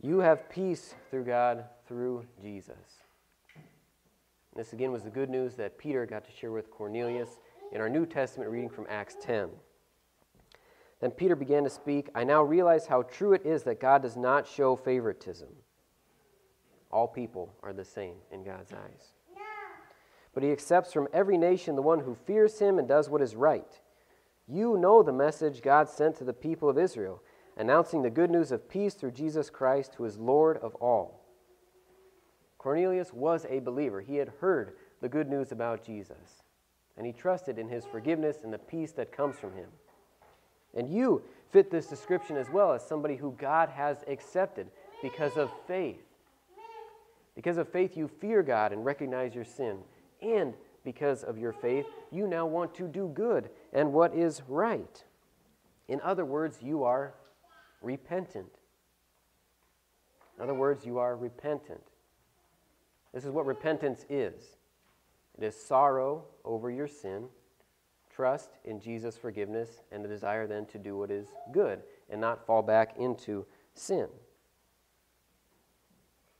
You 0.00 0.18
have 0.18 0.50
peace 0.50 0.94
through 1.10 1.24
God 1.24 1.64
through 1.86 2.26
Jesus. 2.40 3.01
This 4.54 4.74
again 4.74 4.92
was 4.92 5.02
the 5.02 5.10
good 5.10 5.30
news 5.30 5.54
that 5.54 5.78
Peter 5.78 6.04
got 6.04 6.24
to 6.26 6.30
share 6.30 6.52
with 6.52 6.70
Cornelius 6.70 7.38
in 7.72 7.80
our 7.80 7.88
New 7.88 8.04
Testament 8.04 8.50
reading 8.50 8.68
from 8.68 8.86
Acts 8.88 9.16
10. 9.22 9.48
Then 11.00 11.10
Peter 11.10 11.34
began 11.34 11.64
to 11.64 11.70
speak. 11.70 12.10
I 12.14 12.24
now 12.24 12.42
realize 12.42 12.86
how 12.86 13.02
true 13.02 13.32
it 13.32 13.46
is 13.46 13.62
that 13.62 13.80
God 13.80 14.02
does 14.02 14.16
not 14.16 14.46
show 14.46 14.76
favoritism. 14.76 15.48
All 16.90 17.08
people 17.08 17.54
are 17.62 17.72
the 17.72 17.84
same 17.84 18.16
in 18.30 18.44
God's 18.44 18.72
eyes. 18.72 19.12
But 20.34 20.42
he 20.42 20.52
accepts 20.52 20.92
from 20.92 21.08
every 21.12 21.38
nation 21.38 21.74
the 21.74 21.82
one 21.82 22.00
who 22.00 22.14
fears 22.14 22.58
him 22.58 22.78
and 22.78 22.86
does 22.86 23.08
what 23.08 23.22
is 23.22 23.34
right. 23.34 23.80
You 24.46 24.76
know 24.76 25.02
the 25.02 25.12
message 25.12 25.62
God 25.62 25.88
sent 25.88 26.16
to 26.16 26.24
the 26.24 26.32
people 26.32 26.68
of 26.68 26.78
Israel, 26.78 27.22
announcing 27.56 28.02
the 28.02 28.10
good 28.10 28.30
news 28.30 28.52
of 28.52 28.68
peace 28.68 28.94
through 28.94 29.12
Jesus 29.12 29.50
Christ, 29.50 29.94
who 29.96 30.04
is 30.04 30.18
Lord 30.18 30.58
of 30.58 30.74
all. 30.76 31.21
Cornelius 32.62 33.12
was 33.12 33.44
a 33.48 33.58
believer. 33.58 34.00
He 34.00 34.16
had 34.16 34.32
heard 34.40 34.74
the 35.00 35.08
good 35.08 35.28
news 35.28 35.50
about 35.50 35.84
Jesus, 35.84 36.44
and 36.96 37.04
he 37.04 37.12
trusted 37.12 37.58
in 37.58 37.68
his 37.68 37.84
forgiveness 37.84 38.38
and 38.44 38.52
the 38.52 38.58
peace 38.58 38.92
that 38.92 39.10
comes 39.10 39.36
from 39.36 39.52
him. 39.54 39.68
And 40.74 40.88
you 40.88 41.22
fit 41.50 41.70
this 41.70 41.86
description 41.86 42.36
as 42.36 42.48
well 42.48 42.72
as 42.72 42.86
somebody 42.86 43.16
who 43.16 43.32
God 43.32 43.68
has 43.68 44.04
accepted 44.06 44.68
because 45.02 45.36
of 45.36 45.50
faith. 45.66 46.00
Because 47.34 47.58
of 47.58 47.68
faith, 47.68 47.96
you 47.96 48.08
fear 48.08 48.42
God 48.42 48.72
and 48.72 48.84
recognize 48.84 49.34
your 49.34 49.44
sin. 49.44 49.78
And 50.20 50.54
because 50.84 51.24
of 51.24 51.38
your 51.38 51.52
faith, 51.52 51.86
you 52.10 52.26
now 52.26 52.46
want 52.46 52.74
to 52.76 52.86
do 52.86 53.08
good 53.08 53.50
and 53.72 53.92
what 53.92 54.14
is 54.14 54.42
right. 54.48 55.04
In 55.88 56.00
other 56.02 56.24
words, 56.24 56.58
you 56.62 56.84
are 56.84 57.14
repentant. 57.80 58.52
In 60.36 60.44
other 60.44 60.54
words, 60.54 60.86
you 60.86 60.98
are 60.98 61.16
repentant. 61.16 61.82
This 63.12 63.24
is 63.24 63.30
what 63.30 63.46
repentance 63.46 64.04
is 64.08 64.56
it 65.38 65.44
is 65.44 65.56
sorrow 65.56 66.24
over 66.44 66.70
your 66.70 66.86
sin, 66.86 67.24
trust 68.14 68.50
in 68.64 68.80
Jesus' 68.80 69.16
forgiveness, 69.16 69.82
and 69.90 70.04
the 70.04 70.08
desire 70.08 70.46
then 70.46 70.66
to 70.66 70.78
do 70.78 70.96
what 70.96 71.10
is 71.10 71.28
good 71.52 71.80
and 72.10 72.20
not 72.20 72.46
fall 72.46 72.62
back 72.62 72.96
into 72.98 73.46
sin. 73.74 74.08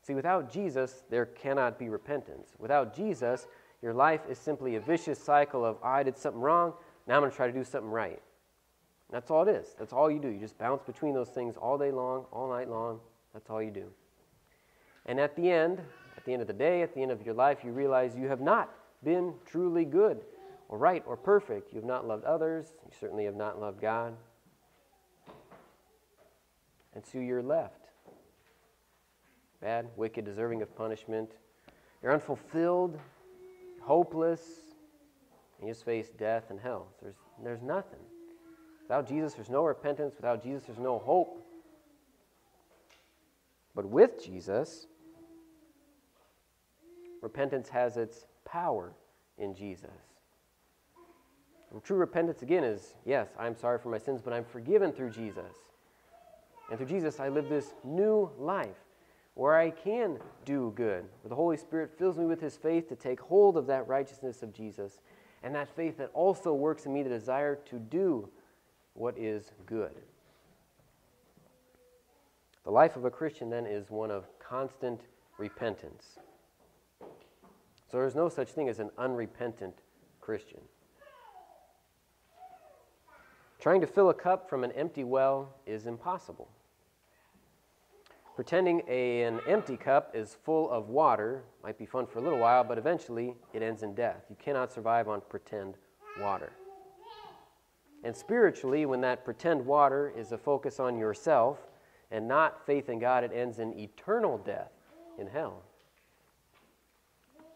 See, 0.03 0.15
without 0.15 0.53
Jesus, 0.53 1.05
there 1.11 1.27
cannot 1.27 1.79
be 1.79 1.89
repentance. 1.89 2.51
Without 2.59 2.95
Jesus, 2.95 3.47
your 3.81 3.95
life 3.95 4.23
is 4.29 4.37
simply 4.37 4.77
a 4.77 4.81
vicious 4.81 5.19
cycle 5.19 5.65
of, 5.65 5.77
I 5.83 6.03
did 6.03 6.19
something 6.19 6.41
wrong, 6.41 6.75
now 7.07 7.15
I'm 7.15 7.21
going 7.21 7.31
to 7.31 7.37
try 7.37 7.47
to 7.47 7.53
do 7.53 7.65
something 7.65 7.91
right. 7.91 8.21
That's 9.11 9.31
all 9.31 9.47
it 9.47 9.51
is. 9.51 9.75
That's 9.79 9.93
all 9.93 10.11
you 10.11 10.19
do. 10.19 10.29
You 10.29 10.41
just 10.41 10.59
bounce 10.59 10.83
between 10.83 11.15
those 11.15 11.29
things 11.29 11.57
all 11.57 11.79
day 11.79 11.93
long, 11.93 12.25
all 12.33 12.49
night 12.49 12.69
long. 12.69 13.01
That's 13.33 13.49
all 13.51 13.63
you 13.63 13.71
do. 13.71 13.87
And 15.07 15.21
at 15.21 15.37
the 15.37 15.51
end, 15.51 15.83
at 16.23 16.27
the 16.27 16.33
end 16.35 16.43
of 16.43 16.47
the 16.47 16.55
day, 16.55 16.83
at 16.83 16.95
the 16.95 17.03
end 17.03 17.11
of 17.11 17.27
your 17.27 17.35
life, 17.35 17.65
you 17.65 17.73
realize 17.73 18.15
you 18.15 18.29
have 18.29 18.41
not 18.41 18.73
been 19.03 19.35
truly 19.45 19.85
good 19.85 20.21
or 20.69 20.79
right 20.79 21.03
or 21.05 21.17
perfect. 21.17 21.73
You 21.73 21.81
have 21.81 21.85
not 21.85 22.07
loved 22.07 22.25
others. 22.25 22.67
You 22.87 22.93
certainly 23.01 23.25
have 23.25 23.35
not 23.35 23.61
loved 23.61 23.81
God. 23.81 24.15
And 26.95 27.05
so 27.05 27.19
you're 27.19 27.43
left. 27.43 27.89
Bad, 29.61 29.89
wicked, 29.97 30.25
deserving 30.25 30.63
of 30.63 30.73
punishment. 30.77 31.33
You're 32.05 32.13
unfulfilled, 32.13 33.01
hopeless, 33.81 34.43
and 35.59 35.67
you 35.67 35.75
just 35.75 35.85
face 35.85 36.09
death 36.17 36.51
and 36.51 36.61
hell. 36.61 36.87
There's, 37.03 37.17
there's 37.43 37.63
nothing. 37.63 37.99
Without 38.83 39.09
Jesus, 39.09 39.35
there's 39.35 39.51
no 39.51 39.65
repentance. 39.65 40.15
Without 40.15 40.41
Jesus, 40.41 40.63
there's 40.69 40.79
no 40.79 41.01
hope. 41.01 41.45
But 43.75 43.87
with 43.87 44.25
Jesus, 44.25 44.87
repentance 47.23 47.71
has 47.71 47.97
its 47.97 48.27
power 48.45 48.93
in 49.39 49.55
Jesus. 49.55 49.89
And 51.73 51.83
true 51.83 51.97
repentance, 51.97 52.43
again, 52.43 52.65
is 52.65 52.95
yes, 53.07 53.29
I'm 53.39 53.57
sorry 53.57 53.79
for 53.79 53.89
my 53.89 53.99
sins, 53.99 54.21
but 54.23 54.35
I'm 54.35 54.45
forgiven 54.45 54.93
through 54.93 55.11
Jesus. 55.11 55.57
And 56.69 56.79
through 56.79 56.89
Jesus, 56.89 57.19
I 57.19 57.29
live 57.29 57.49
this 57.49 57.73
new 57.83 58.31
life 58.39 58.77
where 59.35 59.57
I 59.57 59.71
can 59.71 60.19
do 60.45 60.73
good, 60.77 61.05
where 61.23 61.29
the 61.31 61.35
Holy 61.35 61.57
Spirit 61.57 61.91
fills 61.99 62.19
me 62.19 62.27
with 62.27 62.41
His 62.41 62.57
faith 62.57 62.89
to 62.91 62.97
take 62.97 63.21
hold 63.21 63.57
of 63.57 63.67
that 63.69 63.89
righteousness 63.89 64.43
of 64.43 64.53
Jesus, 64.53 65.01
and 65.43 65.55
that 65.55 65.75
faith 65.75 65.97
that 65.97 66.11
also 66.13 66.53
works 66.53 66.85
in 66.85 66.93
me 66.93 67.03
the 67.03 67.09
desire 67.09 67.57
to 67.71 67.79
do 67.79 68.29
what 68.93 69.17
is 69.17 69.53
good. 69.65 69.93
The 72.65 72.71
life 72.71 72.97
of 72.97 73.07
a 73.07 73.11
Christian, 73.11 73.49
then, 73.49 73.67
is 73.67 73.91
one 73.91 74.11
of 74.11 74.27
constant 74.39 75.01
repentance. 75.39 76.19
So 77.93 77.99
there's 77.99 78.15
no 78.15 78.31
such 78.31 78.49
thing 78.49 78.71
as 78.71 78.79
an 78.79 78.91
unrepentant 78.97 79.75
Christian. 80.23 80.61
Trying 83.61 83.83
to 83.83 83.87
fill 83.87 84.09
a 84.09 84.15
cup 84.15 84.49
from 84.49 84.65
an 84.65 84.73
empty 84.73 85.05
well 85.05 85.57
is 85.67 85.85
impossible. 85.85 86.49
Pretending 88.35 88.81
a, 88.89 89.25
an 89.25 89.41
empty 89.47 89.77
cup 89.77 90.13
is 90.15 90.39
full 90.43 90.71
of 90.71 90.89
water 90.89 91.43
might 91.63 91.77
be 91.77 91.85
fun 91.85 92.07
for 92.07 92.19
a 92.19 92.23
little 92.23 92.39
while, 92.39 92.65
but 92.65 92.79
eventually 92.79 93.35
it 93.53 93.61
ends 93.61 93.83
in 93.83 93.95
death. 93.95 94.25
You 94.31 94.37
cannot 94.43 94.73
survive 94.73 95.07
on 95.07 95.21
pretend 95.29 95.75
water. 96.19 96.51
And 98.05 98.17
spiritually, 98.17 98.87
when 98.87 99.03
that 99.03 99.23
pretend 99.23 99.67
water 99.67 100.15
is 100.17 100.33
a 100.33 100.39
focus 100.39 100.81
on 100.81 100.97
yourself 100.99 101.59
and 102.11 102.27
not 102.27 102.65
faith 102.65 102.89
in 102.89 102.99
God, 102.99 103.23
it 103.23 103.33
ends 103.35 103.59
in 103.59 103.79
eternal 103.79 104.39
death 104.39 104.73
in 105.19 105.27
hell. 105.27 105.63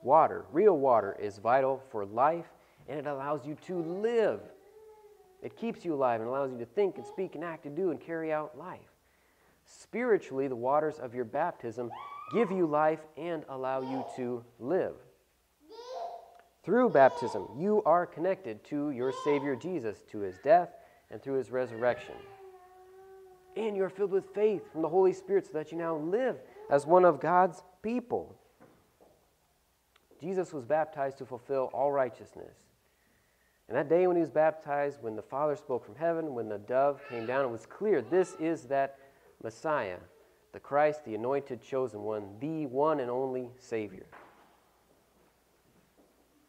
Water, 0.06 0.44
real 0.52 0.78
water, 0.78 1.16
is 1.20 1.38
vital 1.38 1.82
for 1.90 2.06
life 2.06 2.46
and 2.88 2.96
it 2.96 3.08
allows 3.08 3.44
you 3.44 3.56
to 3.66 3.82
live. 3.82 4.38
It 5.42 5.56
keeps 5.56 5.84
you 5.84 5.94
alive 5.94 6.20
and 6.20 6.28
allows 6.28 6.52
you 6.52 6.58
to 6.58 6.64
think 6.64 6.96
and 6.96 7.04
speak 7.04 7.34
and 7.34 7.42
act 7.42 7.66
and 7.66 7.74
do 7.74 7.90
and 7.90 8.00
carry 8.00 8.32
out 8.32 8.56
life. 8.56 8.78
Spiritually, 9.64 10.46
the 10.46 10.54
waters 10.54 11.00
of 11.00 11.12
your 11.12 11.24
baptism 11.24 11.90
give 12.32 12.52
you 12.52 12.68
life 12.68 13.00
and 13.16 13.44
allow 13.48 13.80
you 13.80 14.04
to 14.14 14.44
live. 14.60 14.94
Through 16.62 16.90
baptism, 16.90 17.48
you 17.58 17.82
are 17.84 18.06
connected 18.06 18.62
to 18.66 18.92
your 18.92 19.12
Savior 19.24 19.56
Jesus, 19.56 20.04
to 20.12 20.20
his 20.20 20.38
death, 20.38 20.68
and 21.10 21.20
through 21.20 21.38
his 21.38 21.50
resurrection. 21.50 22.14
And 23.56 23.76
you're 23.76 23.88
filled 23.88 24.12
with 24.12 24.32
faith 24.32 24.70
from 24.70 24.82
the 24.82 24.88
Holy 24.88 25.12
Spirit 25.12 25.46
so 25.46 25.52
that 25.54 25.72
you 25.72 25.78
now 25.78 25.96
live 25.96 26.36
as 26.70 26.86
one 26.86 27.04
of 27.04 27.18
God's 27.18 27.60
people. 27.82 28.36
Jesus 30.20 30.52
was 30.52 30.64
baptized 30.64 31.18
to 31.18 31.26
fulfill 31.26 31.70
all 31.72 31.92
righteousness. 31.92 32.54
And 33.68 33.76
that 33.76 33.88
day 33.88 34.06
when 34.06 34.16
he 34.16 34.20
was 34.20 34.30
baptized, 34.30 35.02
when 35.02 35.16
the 35.16 35.22
Father 35.22 35.56
spoke 35.56 35.84
from 35.84 35.96
heaven, 35.96 36.34
when 36.34 36.48
the 36.48 36.58
dove 36.58 37.00
came 37.08 37.26
down, 37.26 37.44
it 37.44 37.50
was 37.50 37.66
clear 37.66 38.00
this 38.00 38.36
is 38.38 38.64
that 38.64 38.98
Messiah, 39.42 39.98
the 40.52 40.60
Christ, 40.60 41.04
the 41.04 41.14
anointed, 41.14 41.62
chosen 41.62 42.02
one, 42.02 42.36
the 42.40 42.66
one 42.66 43.00
and 43.00 43.10
only 43.10 43.50
Savior. 43.58 44.06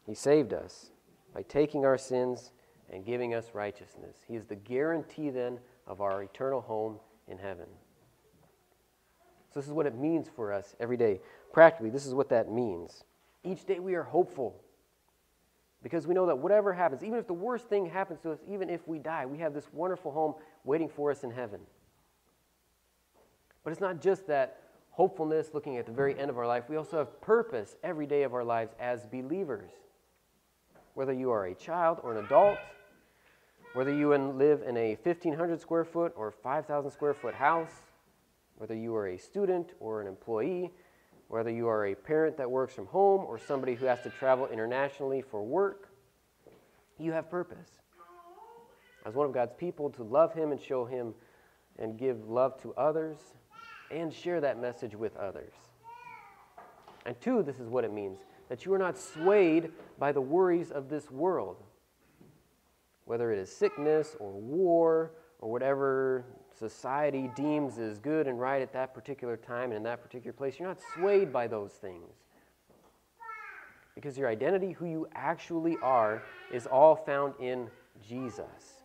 He 0.06 0.14
saved 0.14 0.52
us 0.52 0.90
by 1.34 1.42
taking 1.42 1.84
our 1.84 1.98
sins 1.98 2.52
and 2.90 3.04
giving 3.04 3.34
us 3.34 3.50
righteousness. 3.52 4.16
He 4.26 4.36
is 4.36 4.46
the 4.46 4.56
guarantee 4.56 5.30
then 5.30 5.58
of 5.86 6.00
our 6.00 6.22
eternal 6.22 6.60
home 6.60 6.98
in 7.26 7.36
heaven. 7.36 7.66
So, 9.52 9.60
this 9.60 9.66
is 9.66 9.72
what 9.72 9.86
it 9.86 9.94
means 9.96 10.28
for 10.34 10.52
us 10.52 10.76
every 10.78 10.96
day. 10.96 11.20
Practically, 11.52 11.90
this 11.90 12.06
is 12.06 12.14
what 12.14 12.28
that 12.30 12.50
means. 12.50 13.04
Each 13.48 13.64
day 13.64 13.78
we 13.78 13.94
are 13.94 14.02
hopeful 14.02 14.60
because 15.82 16.06
we 16.06 16.14
know 16.14 16.26
that 16.26 16.36
whatever 16.36 16.72
happens, 16.72 17.02
even 17.02 17.18
if 17.18 17.26
the 17.26 17.32
worst 17.32 17.68
thing 17.68 17.86
happens 17.86 18.20
to 18.20 18.32
us, 18.32 18.38
even 18.46 18.68
if 18.68 18.86
we 18.86 18.98
die, 18.98 19.24
we 19.24 19.38
have 19.38 19.54
this 19.54 19.68
wonderful 19.72 20.12
home 20.12 20.34
waiting 20.64 20.88
for 20.88 21.10
us 21.10 21.24
in 21.24 21.30
heaven. 21.30 21.60
But 23.64 23.70
it's 23.70 23.80
not 23.80 24.00
just 24.00 24.26
that 24.26 24.60
hopefulness 24.90 25.50
looking 25.54 25.78
at 25.78 25.86
the 25.86 25.92
very 25.92 26.18
end 26.18 26.28
of 26.28 26.36
our 26.36 26.46
life, 26.46 26.64
we 26.68 26.76
also 26.76 26.98
have 26.98 27.20
purpose 27.20 27.76
every 27.82 28.06
day 28.06 28.24
of 28.24 28.34
our 28.34 28.44
lives 28.44 28.74
as 28.78 29.06
believers 29.06 29.70
whether 30.98 31.12
you 31.12 31.30
are 31.30 31.46
a 31.46 31.54
child 31.54 32.00
or 32.02 32.10
an 32.18 32.24
adult, 32.24 32.58
whether 33.74 33.94
you 33.94 34.08
live 34.08 34.62
in 34.66 34.76
a 34.76 34.98
1,500 35.04 35.60
square 35.60 35.84
foot 35.84 36.12
or 36.16 36.32
5,000 36.32 36.90
square 36.90 37.14
foot 37.14 37.34
house, 37.34 37.70
whether 38.56 38.74
you 38.74 38.96
are 38.96 39.06
a 39.06 39.16
student 39.16 39.74
or 39.78 40.00
an 40.00 40.08
employee, 40.08 40.72
whether 41.28 41.50
you 41.50 41.68
are 41.68 41.86
a 41.86 41.94
parent 41.94 42.36
that 42.38 42.50
works 42.50 42.74
from 42.74 42.86
home 42.86 43.24
or 43.26 43.38
somebody 43.38 43.74
who 43.74 43.86
has 43.86 44.02
to 44.02 44.10
travel 44.10 44.48
internationally 44.48 45.22
for 45.22 45.44
work, 45.44 45.90
you 46.98 47.12
have 47.12 47.30
purpose. 47.30 47.68
As 49.06 49.14
one 49.14 49.26
of 49.26 49.32
God's 49.32 49.52
people, 49.56 49.90
to 49.90 50.02
love 50.02 50.34
Him 50.34 50.52
and 50.52 50.60
show 50.60 50.84
Him 50.84 51.14
and 51.78 51.98
give 51.98 52.28
love 52.28 52.60
to 52.62 52.74
others 52.74 53.18
and 53.90 54.12
share 54.12 54.40
that 54.40 54.60
message 54.60 54.94
with 54.94 55.16
others. 55.16 55.52
And 57.06 57.18
two, 57.20 57.42
this 57.42 57.60
is 57.60 57.68
what 57.68 57.84
it 57.84 57.92
means 57.92 58.18
that 58.48 58.64
you 58.64 58.72
are 58.72 58.78
not 58.78 58.98
swayed 58.98 59.70
by 59.98 60.10
the 60.10 60.20
worries 60.20 60.70
of 60.70 60.88
this 60.88 61.10
world, 61.10 61.62
whether 63.04 63.30
it 63.30 63.38
is 63.38 63.54
sickness 63.54 64.16
or 64.18 64.32
war 64.32 65.12
or 65.38 65.50
whatever 65.50 66.24
society 66.58 67.30
deems 67.36 67.78
as 67.78 67.98
good 67.98 68.26
and 68.26 68.40
right 68.40 68.60
at 68.62 68.72
that 68.72 68.94
particular 68.94 69.36
time 69.36 69.64
and 69.64 69.74
in 69.74 69.82
that 69.84 70.02
particular 70.02 70.32
place. 70.32 70.58
You're 70.58 70.68
not 70.68 70.78
swayed 70.94 71.32
by 71.32 71.46
those 71.46 71.72
things. 71.72 72.12
Because 73.94 74.16
your 74.16 74.28
identity, 74.28 74.72
who 74.72 74.86
you 74.86 75.08
actually 75.14 75.76
are, 75.82 76.22
is 76.52 76.66
all 76.66 76.94
found 76.94 77.34
in 77.40 77.68
Jesus. 78.06 78.82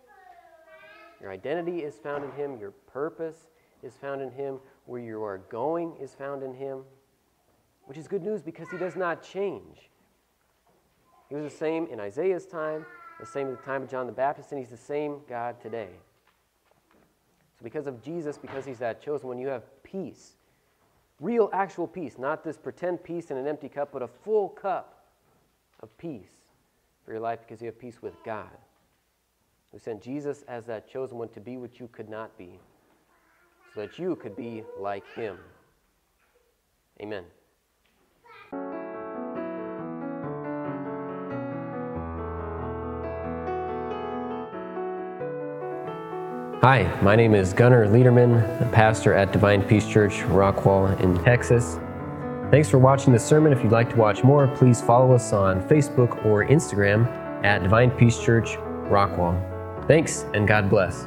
Your 1.21 1.31
identity 1.31 1.79
is 1.79 1.95
found 1.95 2.23
in 2.23 2.31
Him, 2.31 2.59
your 2.59 2.71
purpose 2.71 3.49
is 3.83 3.93
found 3.93 4.21
in 4.21 4.31
Him, 4.31 4.59
where 4.85 5.01
you 5.01 5.23
are 5.23 5.37
going 5.49 5.95
is 6.01 6.13
found 6.13 6.43
in 6.43 6.53
Him 6.53 6.83
which 7.85 7.97
is 7.97 8.07
good 8.07 8.23
news 8.23 8.41
because 8.41 8.69
he 8.69 8.77
does 8.77 8.95
not 8.95 9.23
change. 9.23 9.89
He 11.29 11.35
was 11.35 11.51
the 11.51 11.57
same 11.57 11.87
in 11.87 11.99
Isaiah's 11.99 12.45
time, 12.45 12.85
the 13.19 13.25
same 13.25 13.47
at 13.47 13.57
the 13.57 13.65
time 13.65 13.83
of 13.83 13.89
John 13.89 14.05
the 14.05 14.13
Baptist, 14.13 14.51
and 14.51 14.59
he's 14.59 14.69
the 14.69 14.77
same 14.77 15.19
God 15.27 15.59
today. 15.61 15.89
Because 17.63 17.87
of 17.87 18.01
Jesus, 18.03 18.37
because 18.37 18.65
he's 18.65 18.79
that 18.79 19.01
chosen 19.01 19.29
one, 19.29 19.37
you 19.39 19.47
have 19.47 19.63
peace. 19.83 20.33
Real, 21.19 21.49
actual 21.53 21.87
peace, 21.87 22.17
not 22.17 22.43
this 22.43 22.57
pretend 22.57 23.03
peace 23.03 23.31
in 23.31 23.37
an 23.37 23.47
empty 23.47 23.69
cup, 23.69 23.89
but 23.93 24.01
a 24.01 24.07
full 24.07 24.49
cup 24.49 25.05
of 25.79 25.95
peace 25.97 26.33
for 27.05 27.11
your 27.11 27.21
life 27.21 27.39
because 27.39 27.61
you 27.61 27.67
have 27.67 27.79
peace 27.79 28.01
with 28.01 28.21
God, 28.25 28.49
who 29.71 29.79
sent 29.79 30.01
Jesus 30.01 30.43
as 30.47 30.65
that 30.65 30.89
chosen 30.89 31.17
one 31.17 31.29
to 31.29 31.39
be 31.39 31.57
what 31.57 31.79
you 31.79 31.87
could 31.91 32.09
not 32.09 32.37
be, 32.37 32.59
so 33.73 33.81
that 33.81 33.97
you 33.97 34.15
could 34.15 34.35
be 34.35 34.63
like 34.79 35.05
him. 35.15 35.37
Amen. 37.01 37.23
Hi, 46.63 46.89
my 47.01 47.13
name 47.17 47.35
is 47.35 47.51
Gunnar 47.51 47.89
Liederman, 47.89 48.71
pastor 48.71 49.13
at 49.13 49.33
Divine 49.33 49.63
Peace 49.63 49.85
Church, 49.85 50.19
Rockwall 50.19 50.97
in 51.01 51.21
Texas. 51.21 51.77
Thanks 52.51 52.69
for 52.69 52.77
watching 52.77 53.11
the 53.11 53.19
sermon. 53.19 53.51
If 53.51 53.61
you'd 53.61 53.73
like 53.73 53.89
to 53.89 53.97
watch 53.97 54.23
more, 54.23 54.47
please 54.47 54.81
follow 54.81 55.13
us 55.13 55.33
on 55.33 55.61
Facebook 55.67 56.25
or 56.25 56.45
Instagram 56.45 57.05
at 57.43 57.63
Divine 57.63 57.91
Peace 57.91 58.17
Church, 58.17 58.55
Rockwall. 58.87 59.37
Thanks, 59.89 60.23
and 60.33 60.47
God 60.47 60.69
bless. 60.69 61.05